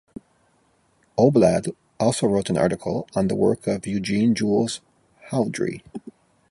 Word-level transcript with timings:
Oblad 1.15 1.75
also 1.99 2.25
wrote 2.25 2.49
an 2.49 2.57
article 2.57 3.07
on 3.15 3.27
the 3.27 3.35
work 3.35 3.67
of 3.67 3.85
Eugene 3.85 4.33
Jules 4.33 4.81
Houdry. 5.29 5.83